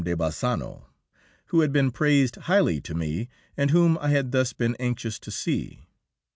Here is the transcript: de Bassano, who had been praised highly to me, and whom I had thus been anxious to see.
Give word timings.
de 0.03 0.15
Bassano, 0.17 0.85
who 1.49 1.59
had 1.61 1.71
been 1.71 1.91
praised 1.91 2.35
highly 2.35 2.81
to 2.81 2.95
me, 2.95 3.29
and 3.55 3.69
whom 3.69 3.99
I 3.99 4.07
had 4.09 4.31
thus 4.31 4.51
been 4.51 4.75
anxious 4.79 5.19
to 5.19 5.29
see. 5.29 5.85